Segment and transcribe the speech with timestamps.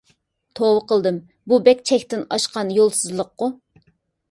[0.59, 1.19] توۋا قىلدىم.
[1.51, 3.53] بۇ بەك چەكتىن ئاشقان يولسىزلىققۇ؟